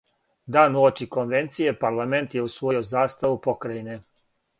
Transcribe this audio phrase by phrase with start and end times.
[0.55, 3.99] Дан уочи конвенције парламент је усвојио заставу покрајине.